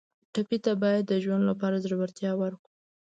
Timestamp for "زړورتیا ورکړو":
1.85-2.65